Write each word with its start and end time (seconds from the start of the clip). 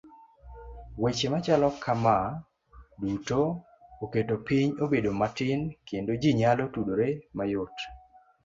Weche 1.03 1.27
machalo 1.33 1.69
kama 1.83 2.15
duto 3.01 3.39
oketo 4.03 4.35
piny 4.47 4.69
obedo 4.83 5.11
matin 5.21 5.59
kendo 5.87 6.11
ji 6.21 6.29
nyalo 6.39 6.63
tudore 6.73 7.09
mayot. 7.37 7.75